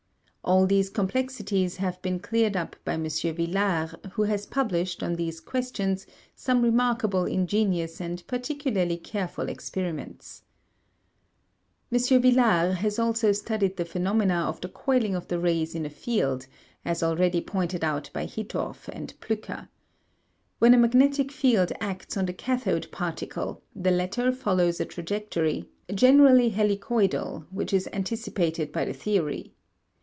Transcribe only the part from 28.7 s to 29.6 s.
by the theory.